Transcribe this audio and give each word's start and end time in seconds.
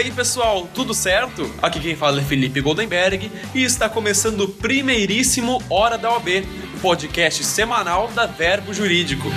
aí, 0.00 0.10
pessoal, 0.10 0.66
tudo 0.74 0.94
certo? 0.94 1.50
Aqui 1.60 1.78
quem 1.78 1.94
fala 1.94 2.20
é 2.20 2.24
Felipe 2.24 2.60
Goldenberg 2.60 3.30
e 3.54 3.62
está 3.62 3.88
começando 3.88 4.40
o 4.42 4.48
primeiríssimo 4.48 5.62
Hora 5.68 5.98
da 5.98 6.10
OAB, 6.10 6.46
podcast 6.80 7.44
semanal 7.44 8.08
da 8.08 8.24
Verbo 8.24 8.72
Jurídico. 8.72 9.28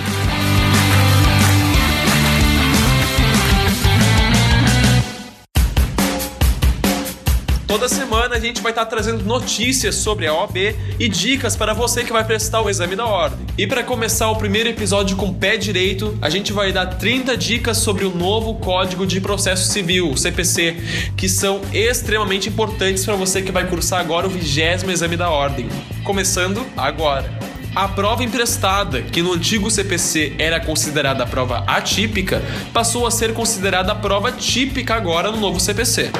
Toda 7.74 7.88
semana 7.88 8.36
a 8.36 8.38
gente 8.38 8.62
vai 8.62 8.70
estar 8.70 8.86
trazendo 8.86 9.24
notícias 9.24 9.96
sobre 9.96 10.28
a 10.28 10.32
OAB 10.32 10.76
e 10.96 11.08
dicas 11.08 11.56
para 11.56 11.74
você 11.74 12.04
que 12.04 12.12
vai 12.12 12.22
prestar 12.22 12.60
o 12.60 12.70
exame 12.70 12.94
da 12.94 13.04
ordem. 13.04 13.44
E 13.58 13.66
para 13.66 13.82
começar 13.82 14.30
o 14.30 14.36
primeiro 14.36 14.68
episódio 14.68 15.16
com 15.16 15.34
pé 15.34 15.56
direito, 15.56 16.16
a 16.22 16.30
gente 16.30 16.52
vai 16.52 16.70
dar 16.70 16.86
30 16.86 17.36
dicas 17.36 17.78
sobre 17.78 18.04
o 18.04 18.14
novo 18.14 18.54
Código 18.60 19.04
de 19.04 19.20
Processo 19.20 19.72
Civil, 19.72 20.08
o 20.08 20.16
CPC, 20.16 20.76
que 21.16 21.28
são 21.28 21.62
extremamente 21.72 22.48
importantes 22.48 23.04
para 23.04 23.16
você 23.16 23.42
que 23.42 23.50
vai 23.50 23.66
cursar 23.66 23.98
agora 23.98 24.28
o 24.28 24.30
vigésimo 24.30 24.92
exame 24.92 25.16
da 25.16 25.28
ordem. 25.28 25.68
Começando 26.04 26.64
agora. 26.76 27.28
A 27.74 27.88
prova 27.88 28.22
emprestada, 28.22 29.02
que 29.02 29.20
no 29.20 29.32
antigo 29.32 29.68
CPC 29.68 30.36
era 30.38 30.60
considerada 30.60 31.26
prova 31.26 31.64
atípica, 31.66 32.40
passou 32.72 33.04
a 33.04 33.10
ser 33.10 33.34
considerada 33.34 33.96
prova 33.96 34.30
típica 34.30 34.94
agora 34.94 35.32
no 35.32 35.38
novo 35.38 35.58
CPC. 35.58 36.12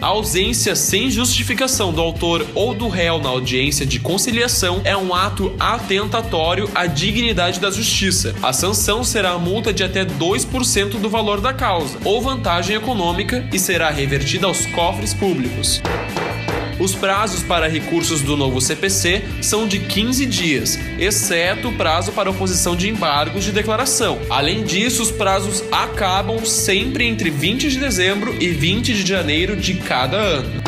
A 0.00 0.06
ausência 0.06 0.74
sem 0.74 1.10
justificação 1.10 1.92
do 1.92 2.00
autor 2.00 2.46
ou 2.54 2.72
do 2.72 2.88
réu 2.88 3.18
na 3.18 3.28
audiência 3.28 3.84
de 3.84 4.00
conciliação 4.00 4.80
é 4.82 4.96
um 4.96 5.14
ato 5.14 5.54
atentatório 5.60 6.70
à 6.74 6.86
dignidade 6.86 7.60
da 7.60 7.70
justiça. 7.70 8.34
A 8.42 8.50
sanção 8.50 9.04
será 9.04 9.32
a 9.32 9.38
multa 9.38 9.74
de 9.74 9.84
até 9.84 10.06
2% 10.06 10.98
do 10.98 11.10
valor 11.10 11.42
da 11.42 11.52
causa 11.52 11.98
ou 12.02 12.22
vantagem 12.22 12.76
econômica 12.76 13.46
e 13.52 13.58
será 13.58 13.90
revertida 13.90 14.46
aos 14.46 14.64
cofres 14.66 15.12
públicos. 15.12 15.82
Os 16.80 16.94
prazos 16.94 17.42
para 17.42 17.68
recursos 17.68 18.22
do 18.22 18.38
novo 18.38 18.58
CPC 18.58 19.22
são 19.42 19.68
de 19.68 19.78
15 19.80 20.24
dias, 20.24 20.78
exceto 20.98 21.68
o 21.68 21.72
prazo 21.74 22.10
para 22.10 22.30
oposição 22.30 22.74
de 22.74 22.88
embargos 22.88 23.44
de 23.44 23.52
declaração. 23.52 24.18
Além 24.30 24.64
disso, 24.64 25.02
os 25.02 25.10
prazos 25.10 25.62
acabam 25.70 26.42
sempre 26.46 27.04
entre 27.04 27.28
20 27.28 27.68
de 27.68 27.78
dezembro 27.78 28.34
e 28.40 28.48
20 28.48 28.94
de 28.94 29.06
janeiro 29.06 29.56
de 29.56 29.74
cada 29.74 30.16
ano. 30.16 30.62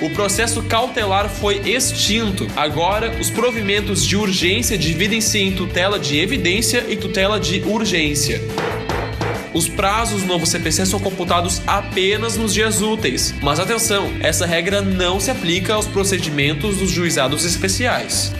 O 0.00 0.08
processo 0.08 0.62
cautelar 0.62 1.28
foi 1.28 1.60
extinto. 1.68 2.46
Agora, 2.56 3.14
os 3.20 3.28
provimentos 3.28 4.02
de 4.02 4.16
urgência 4.16 4.78
dividem-se 4.78 5.38
em 5.38 5.52
tutela 5.52 5.98
de 5.98 6.18
evidência 6.18 6.86
e 6.88 6.96
tutela 6.96 7.38
de 7.38 7.60
urgência. 7.66 8.40
Os 9.52 9.68
prazos 9.68 10.22
do 10.22 10.28
novo 10.28 10.46
CPC 10.46 10.86
são 10.86 11.00
computados 11.00 11.60
apenas 11.66 12.36
nos 12.36 12.54
dias 12.54 12.80
úteis. 12.80 13.34
Mas 13.42 13.58
atenção, 13.58 14.12
essa 14.20 14.46
regra 14.46 14.80
não 14.80 15.18
se 15.18 15.30
aplica 15.30 15.74
aos 15.74 15.86
procedimentos 15.86 16.76
dos 16.78 16.90
juizados 16.90 17.44
especiais. 17.44 18.32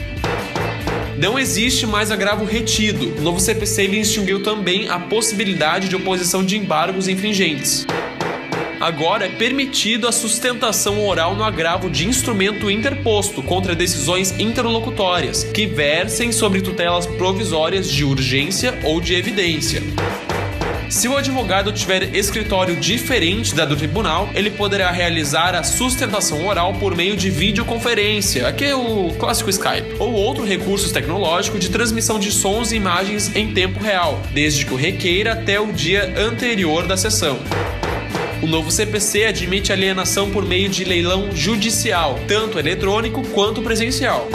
Não 1.17 1.37
existe 1.37 1.85
mais 1.85 2.11
agravo 2.11 2.45
retido. 2.45 3.13
O 3.17 3.21
novo 3.21 3.39
CPC 3.39 3.83
extinguiu 3.87 4.41
também 4.41 4.87
a 4.87 4.99
possibilidade 4.99 5.89
de 5.89 5.95
oposição 5.95 6.43
de 6.43 6.57
embargos 6.57 7.07
infringentes. 7.09 7.85
Agora 8.79 9.27
é 9.27 9.29
permitido 9.29 10.07
a 10.07 10.11
sustentação 10.11 11.05
oral 11.05 11.35
no 11.35 11.43
agravo 11.43 11.87
de 11.87 12.07
instrumento 12.07 12.71
interposto 12.71 13.43
contra 13.43 13.75
decisões 13.75 14.31
interlocutórias 14.39 15.43
que 15.43 15.67
versem 15.67 16.31
sobre 16.31 16.61
tutelas 16.61 17.05
provisórias 17.05 17.87
de 17.87 18.03
urgência 18.03 18.79
ou 18.83 18.99
de 18.99 19.13
evidência. 19.13 19.83
Se 20.91 21.07
o 21.07 21.15
advogado 21.15 21.71
tiver 21.71 22.13
escritório 22.13 22.75
diferente 22.75 23.55
da 23.55 23.63
do 23.63 23.77
tribunal, 23.77 24.29
ele 24.35 24.49
poderá 24.49 24.91
realizar 24.91 25.55
a 25.55 25.63
sustentação 25.63 26.45
oral 26.45 26.73
por 26.73 26.97
meio 26.97 27.15
de 27.15 27.29
videoconferência, 27.29 28.45
aqui 28.45 28.65
é 28.65 28.75
o 28.75 29.15
clássico 29.17 29.49
Skype, 29.49 29.95
ou 29.99 30.11
outro 30.11 30.43
recurso 30.43 30.91
tecnológico 30.91 31.57
de 31.57 31.69
transmissão 31.69 32.19
de 32.19 32.29
sons 32.29 32.73
e 32.73 32.75
imagens 32.75 33.33
em 33.33 33.53
tempo 33.53 33.81
real, 33.81 34.21
desde 34.33 34.65
que 34.65 34.73
o 34.73 34.77
requeira 34.77 35.31
até 35.31 35.61
o 35.61 35.71
dia 35.71 36.13
anterior 36.17 36.85
da 36.85 36.97
sessão. 36.97 37.39
O 38.43 38.47
novo 38.47 38.69
CPC 38.69 39.23
admite 39.23 39.71
alienação 39.71 40.29
por 40.29 40.45
meio 40.45 40.67
de 40.67 40.83
leilão 40.83 41.33
judicial, 41.33 42.19
tanto 42.27 42.59
eletrônico 42.59 43.25
quanto 43.29 43.61
presencial 43.61 44.27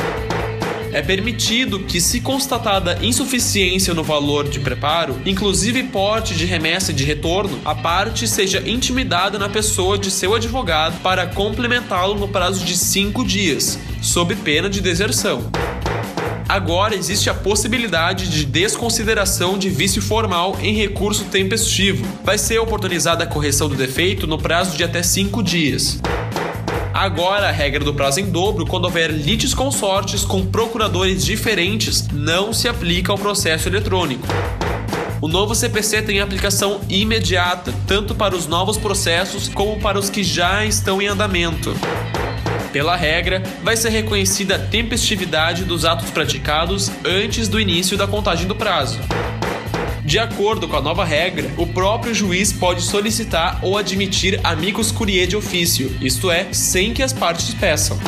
é 0.97 1.03
permitido 1.03 1.81
que, 1.81 2.01
se 2.01 2.23
constatada 2.23 2.99
insuficiência 3.03 3.93
no 3.93 4.03
valor 4.03 4.49
de 4.49 4.59
preparo, 4.59 5.21
inclusive 5.27 5.83
porte 5.83 6.35
de 6.35 6.47
remessa 6.47 6.91
e 6.91 6.95
de 6.95 7.05
retorno, 7.05 7.61
a 7.67 7.75
parte 7.75 8.27
seja 8.27 8.67
intimidada 8.67 9.39
na 9.39 9.47
pessoa 9.47 9.99
de 9.99 10.11
seu 10.11 10.35
advogado 10.35 10.99
para 11.03 11.27
complementá-lo 11.27 12.15
no 12.15 12.27
prazo 12.27 12.65
de 12.65 12.75
cinco 12.79 13.27
dias, 13.27 13.79
sob 14.01 14.35
pena 14.37 14.71
de 14.71 14.81
deserção. 14.81 15.51
Agora 16.49 16.95
existe 16.95 17.29
a 17.29 17.35
possibilidade 17.35 18.31
de 18.31 18.47
desconsideração 18.47 19.59
de 19.59 19.69
vício 19.69 20.01
formal 20.01 20.57
em 20.63 20.75
recurso 20.75 21.25
tempestivo. 21.25 22.07
Vai 22.25 22.39
ser 22.39 22.59
oportunizada 22.59 23.25
a 23.25 23.27
correção 23.27 23.69
do 23.69 23.75
defeito 23.75 24.27
no 24.27 24.39
prazo 24.39 24.75
de 24.75 24.83
até 24.83 25.03
cinco 25.03 25.43
dias. 25.43 26.01
Agora, 26.97 27.49
a 27.49 27.53
regra 27.53 27.85
do 27.85 27.93
prazo 27.93 28.21
em 28.21 28.31
dobro, 28.31 28.65
quando 28.65 28.87
houver 28.87 29.11
litis 29.11 29.53
consortes 29.53 30.25
com 30.25 30.47
procuradores 30.47 31.23
diferentes, 31.23 32.09
não 32.09 32.55
se 32.55 32.69
aplica 32.69 33.13
ao 33.13 33.19
processo 33.19 33.69
eletrônico. 33.69 34.27
O 35.21 35.29
novo 35.29 35.55
CPC 35.55 36.01
tem 36.01 36.21
aplicação 36.21 36.81
imediata, 36.89 37.71
tanto 37.87 38.15
para 38.15 38.35
os 38.35 38.47
novos 38.47 38.79
processos 38.79 39.47
como 39.47 39.79
para 39.79 39.99
os 39.99 40.09
que 40.09 40.25
já 40.25 40.65
estão 40.65 41.03
em 41.03 41.07
andamento. 41.07 41.75
Pela 42.73 42.97
regra, 42.97 43.43
vai 43.63 43.77
ser 43.77 43.91
reconhecida 43.91 44.55
a 44.55 44.59
tempestividade 44.59 45.65
dos 45.65 45.85
atos 45.85 46.09
praticados 46.09 46.91
antes 47.05 47.47
do 47.47 47.61
início 47.61 47.99
da 47.99 48.07
contagem 48.07 48.47
do 48.47 48.55
prazo. 48.55 48.99
De 50.17 50.21
acordo 50.21 50.67
com 50.67 50.75
a 50.75 50.81
nova 50.81 51.05
regra, 51.05 51.53
o 51.59 51.67
próprio 51.67 52.15
juiz 52.15 52.51
pode 52.51 52.81
solicitar 52.81 53.59
ou 53.61 53.77
admitir 53.77 54.41
amigos 54.43 54.91
curiae 54.91 55.27
de 55.27 55.37
ofício, 55.37 55.95
isto 56.01 56.31
é, 56.31 56.47
sem 56.53 56.95
que 56.95 57.03
as 57.03 57.13
partes 57.13 57.53
peçam. 57.53 57.99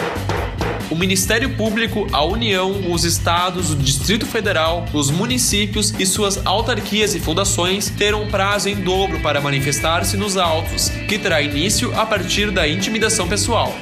O 0.91 0.96
Ministério 0.96 1.54
Público, 1.54 2.06
a 2.10 2.24
União, 2.24 2.91
os 2.91 3.04
estados, 3.04 3.70
o 3.70 3.76
Distrito 3.76 4.24
Federal, 4.24 4.86
os 4.94 5.10
municípios 5.10 5.92
e 5.98 6.06
suas 6.06 6.46
autarquias 6.46 7.14
e 7.14 7.20
fundações 7.20 7.91
terão 7.91 8.26
prazo 8.28 8.70
em 8.70 8.76
dobro 8.76 9.20
para 9.20 9.38
manifestar-se 9.38 10.16
nos 10.16 10.38
autos, 10.38 10.88
que 11.06 11.19
terá 11.19 11.42
início 11.42 11.94
a 11.94 12.06
partir 12.06 12.50
da 12.50 12.66
intimidação 12.66 13.28
pessoal 13.28 13.76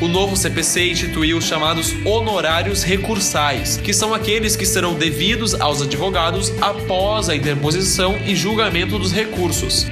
o 0.00 0.08
novo 0.08 0.36
CPC 0.36 0.90
instituiu 0.90 1.38
os 1.38 1.44
chamados 1.44 1.94
honorários 2.04 2.82
recursais, 2.82 3.76
que 3.76 3.92
são 3.92 4.14
aqueles 4.14 4.56
que 4.56 4.66
serão 4.66 4.94
devidos 4.94 5.54
aos 5.54 5.82
advogados 5.82 6.52
após 6.60 7.28
a 7.28 7.36
interposição 7.36 8.16
e 8.26 8.36
julgamento 8.36 8.98
dos 8.98 9.12
recursos 9.12 9.86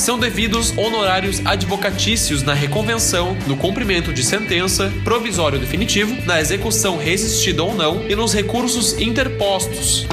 são 0.00 0.18
devidos 0.18 0.76
honorários 0.78 1.44
advocatícios 1.44 2.42
na 2.42 2.54
reconvenção, 2.54 3.36
no 3.46 3.56
cumprimento 3.56 4.12
de 4.12 4.24
sentença, 4.24 4.90
provisório 5.04 5.58
definitivo, 5.58 6.16
na 6.24 6.40
execução 6.40 6.96
resistida 6.96 7.62
ou 7.62 7.74
não 7.74 8.08
e 8.08 8.16
nos 8.16 8.32
recursos 8.32 8.98
interpostos. 8.98 10.06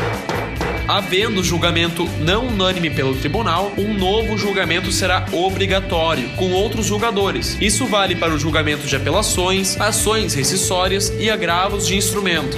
Havendo 0.87 1.43
julgamento 1.43 2.07
não 2.21 2.47
unânime 2.47 2.89
pelo 2.89 3.13
tribunal, 3.13 3.73
um 3.77 3.93
novo 3.93 4.37
julgamento 4.37 4.89
será 4.89 5.25
obrigatório, 5.33 6.29
com 6.37 6.53
outros 6.53 6.85
julgadores. 6.85 7.57
Isso 7.59 7.85
vale 7.85 8.15
para 8.15 8.33
o 8.33 8.39
julgamento 8.39 8.87
de 8.87 8.95
apelações, 8.95 9.77
ações 9.81 10.33
rescisórias 10.33 11.13
e 11.19 11.29
agravos 11.29 11.85
de 11.85 11.97
instrumento. 11.97 12.57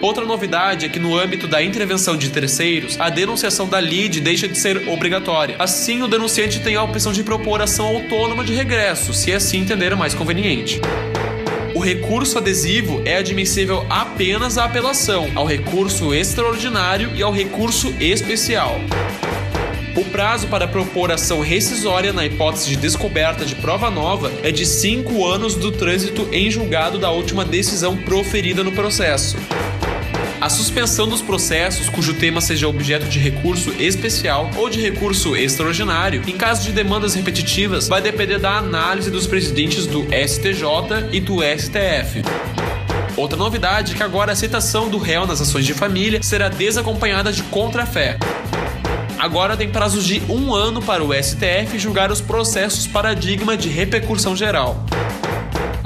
Outra 0.00 0.24
novidade 0.24 0.86
é 0.86 0.88
que, 0.88 1.00
no 1.00 1.18
âmbito 1.18 1.48
da 1.48 1.60
intervenção 1.60 2.16
de 2.16 2.30
terceiros, 2.30 2.96
a 3.00 3.10
denunciação 3.10 3.68
da 3.68 3.80
lide 3.80 4.20
deixa 4.20 4.46
de 4.46 4.56
ser 4.56 4.88
obrigatória. 4.88 5.56
Assim, 5.58 6.02
o 6.02 6.08
denunciante 6.08 6.60
tem 6.60 6.76
a 6.76 6.82
opção 6.84 7.12
de 7.12 7.24
propor 7.24 7.60
ação 7.60 7.86
autônoma 7.86 8.44
de 8.44 8.54
regresso, 8.54 9.12
se 9.12 9.32
assim 9.32 9.62
entender 9.62 9.96
mais 9.96 10.14
conveniente 10.14 10.80
o 11.76 11.78
recurso 11.78 12.38
adesivo 12.38 13.02
é 13.04 13.18
admissível 13.18 13.84
apenas 13.90 14.56
à 14.56 14.64
apelação, 14.64 15.30
ao 15.34 15.44
recurso 15.44 16.14
extraordinário 16.14 17.14
e 17.14 17.22
ao 17.22 17.30
recurso 17.30 17.92
especial. 18.00 18.80
O 19.94 20.02
prazo 20.06 20.46
para 20.46 20.66
propor 20.66 21.12
ação 21.12 21.40
rescisória 21.40 22.14
na 22.14 22.24
hipótese 22.24 22.70
de 22.70 22.76
descoberta 22.76 23.44
de 23.44 23.54
prova 23.56 23.90
nova 23.90 24.32
é 24.42 24.50
de 24.50 24.64
cinco 24.64 25.26
anos 25.26 25.54
do 25.54 25.70
trânsito 25.70 26.26
em 26.32 26.50
julgado 26.50 26.98
da 26.98 27.10
última 27.10 27.44
decisão 27.44 27.94
proferida 27.94 28.64
no 28.64 28.72
processo. 28.72 29.36
A 30.46 30.48
suspensão 30.48 31.08
dos 31.08 31.20
processos 31.20 31.88
cujo 31.88 32.14
tema 32.14 32.40
seja 32.40 32.68
objeto 32.68 33.06
de 33.06 33.18
recurso 33.18 33.72
especial 33.82 34.48
ou 34.54 34.70
de 34.70 34.80
recurso 34.80 35.34
extraordinário, 35.34 36.22
em 36.24 36.36
caso 36.36 36.62
de 36.62 36.70
demandas 36.70 37.14
repetitivas, 37.14 37.88
vai 37.88 38.00
depender 38.00 38.38
da 38.38 38.56
análise 38.56 39.10
dos 39.10 39.26
presidentes 39.26 39.88
do 39.88 40.04
STJ 40.04 41.10
e 41.10 41.18
do 41.18 41.38
STF. 41.42 42.22
Outra 43.16 43.36
novidade 43.36 43.94
é 43.94 43.96
que 43.96 44.04
agora 44.04 44.30
a 44.30 44.34
aceitação 44.34 44.88
do 44.88 44.98
réu 44.98 45.26
nas 45.26 45.40
ações 45.40 45.66
de 45.66 45.74
família 45.74 46.22
será 46.22 46.48
desacompanhada 46.48 47.32
de 47.32 47.42
contrafé. 47.42 48.16
Agora 49.18 49.56
tem 49.56 49.68
prazos 49.68 50.04
de 50.04 50.22
um 50.28 50.54
ano 50.54 50.80
para 50.80 51.02
o 51.02 51.12
STF 51.12 51.76
julgar 51.76 52.12
os 52.12 52.20
processos 52.20 52.86
paradigma 52.86 53.56
de 53.56 53.68
repercussão 53.68 54.36
geral. 54.36 54.86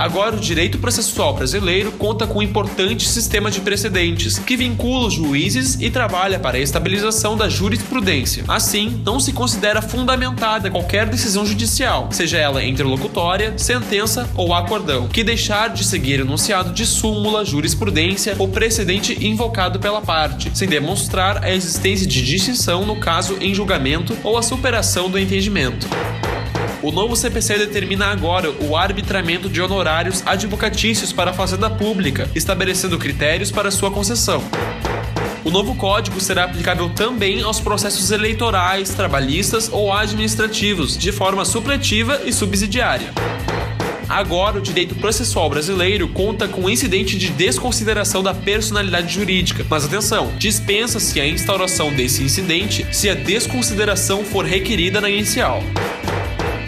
Agora, 0.00 0.34
o 0.34 0.40
direito 0.40 0.78
processual 0.78 1.34
brasileiro 1.34 1.92
conta 1.92 2.26
com 2.26 2.38
um 2.38 2.42
importante 2.42 3.06
sistema 3.06 3.50
de 3.50 3.60
precedentes, 3.60 4.38
que 4.38 4.56
vincula 4.56 5.08
os 5.08 5.12
juízes 5.12 5.76
e 5.78 5.90
trabalha 5.90 6.38
para 6.38 6.56
a 6.56 6.60
estabilização 6.60 7.36
da 7.36 7.50
jurisprudência. 7.50 8.42
Assim, 8.48 9.02
não 9.04 9.20
se 9.20 9.30
considera 9.34 9.82
fundamentada 9.82 10.70
qualquer 10.70 11.06
decisão 11.06 11.44
judicial, 11.44 12.08
seja 12.12 12.38
ela 12.38 12.64
interlocutória, 12.64 13.52
sentença 13.58 14.26
ou 14.34 14.54
acordão, 14.54 15.06
que 15.06 15.22
deixar 15.22 15.68
de 15.68 15.84
seguir 15.84 16.20
enunciado 16.20 16.72
de 16.72 16.86
súmula, 16.86 17.44
jurisprudência 17.44 18.34
ou 18.38 18.48
precedente 18.48 19.22
invocado 19.22 19.78
pela 19.78 20.00
parte, 20.00 20.50
sem 20.54 20.66
demonstrar 20.66 21.44
a 21.44 21.50
existência 21.52 22.06
de 22.06 22.24
distinção 22.24 22.86
no 22.86 22.96
caso 22.96 23.36
em 23.38 23.52
julgamento 23.54 24.16
ou 24.24 24.38
a 24.38 24.42
superação 24.42 25.10
do 25.10 25.18
entendimento. 25.18 25.86
O 26.82 26.90
novo 26.90 27.14
CPC 27.14 27.58
determina 27.58 28.06
agora 28.06 28.50
o 28.50 28.74
arbitramento 28.74 29.50
de 29.50 29.60
honorários 29.60 30.22
advocatícios 30.24 31.12
para 31.12 31.30
a 31.30 31.34
Fazenda 31.34 31.68
Pública, 31.68 32.30
estabelecendo 32.34 32.98
critérios 32.98 33.50
para 33.50 33.70
sua 33.70 33.90
concessão. 33.90 34.42
O 35.44 35.50
novo 35.50 35.74
código 35.74 36.18
será 36.20 36.44
aplicável 36.44 36.88
também 36.88 37.42
aos 37.42 37.60
processos 37.60 38.10
eleitorais, 38.10 38.94
trabalhistas 38.94 39.68
ou 39.70 39.92
administrativos, 39.92 40.96
de 40.96 41.12
forma 41.12 41.44
supletiva 41.44 42.22
e 42.24 42.32
subsidiária. 42.32 43.12
Agora, 44.08 44.58
o 44.58 44.62
direito 44.62 44.94
processual 44.94 45.50
brasileiro 45.50 46.08
conta 46.08 46.48
com 46.48 46.68
incidente 46.68 47.16
de 47.16 47.28
desconsideração 47.28 48.22
da 48.22 48.32
personalidade 48.32 49.14
jurídica. 49.14 49.64
Mas 49.68 49.84
atenção, 49.84 50.32
dispensa-se 50.38 51.20
a 51.20 51.28
instauração 51.28 51.92
desse 51.92 52.22
incidente 52.22 52.86
se 52.90 53.08
a 53.08 53.14
desconsideração 53.14 54.24
for 54.24 54.44
requerida 54.44 55.00
na 55.00 55.10
inicial. 55.10 55.62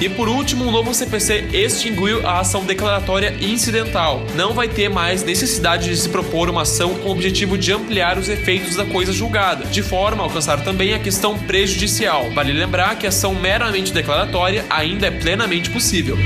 E 0.02 0.08
por 0.08 0.28
último, 0.28 0.64
o 0.64 0.70
novo 0.72 0.92
CPC 0.92 1.50
extinguiu 1.52 2.26
a 2.26 2.40
ação 2.40 2.64
declaratória 2.64 3.36
incidental. 3.40 4.26
Não 4.34 4.52
vai 4.52 4.66
ter 4.66 4.88
mais 4.88 5.22
necessidade 5.22 5.88
de 5.88 5.96
se 5.96 6.08
propor 6.08 6.50
uma 6.50 6.62
ação 6.62 6.96
com 6.96 7.10
o 7.10 7.12
objetivo 7.12 7.56
de 7.56 7.72
ampliar 7.72 8.18
os 8.18 8.28
efeitos 8.28 8.74
da 8.74 8.84
coisa 8.84 9.12
julgada, 9.12 9.64
de 9.66 9.80
forma 9.80 10.20
a 10.20 10.26
alcançar 10.26 10.64
também 10.64 10.92
a 10.92 10.98
questão 10.98 11.38
prejudicial. 11.38 12.28
Vale 12.32 12.52
lembrar 12.52 12.98
que 12.98 13.06
a 13.06 13.10
ação 13.10 13.32
meramente 13.32 13.92
declaratória 13.92 14.64
ainda 14.68 15.06
é 15.06 15.10
plenamente 15.12 15.70
possível. 15.70 16.18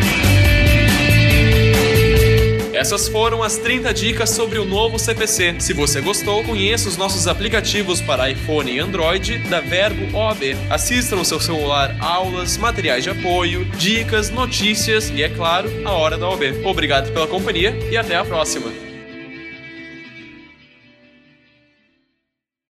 Essas 2.77 3.09
foram 3.09 3.43
as 3.43 3.57
30 3.57 3.95
dicas 3.95 4.29
sobre 4.29 4.59
o 4.59 4.65
novo 4.67 4.99
CPC. 4.99 5.57
Se 5.61 5.73
você 5.73 6.03
gostou, 6.03 6.45
conheça 6.45 6.91
os 6.91 6.99
nossos 6.99 7.27
aplicativos 7.27 8.03
para 8.03 8.31
iPhone 8.31 8.71
e 8.71 8.79
Android 8.79 9.39
da 9.49 9.61
Verbo 9.61 10.15
OAB. 10.15 10.55
Assista 10.69 11.17
no 11.17 11.25
seu 11.25 11.41
celular 11.41 11.97
aulas, 12.01 12.59
materiais 12.59 13.03
de 13.03 13.09
apoio, 13.09 13.65
dicas, 13.79 14.29
notícias 14.29 15.09
e, 15.09 15.23
é 15.23 15.29
claro, 15.31 15.71
a 15.87 15.93
hora 15.93 16.19
da 16.19 16.29
OAB. 16.29 16.67
Obrigado 16.67 17.11
pela 17.15 17.27
companhia 17.27 17.75
e 17.91 17.97
até 17.97 18.15
a 18.15 18.25
próxima. 18.27 18.86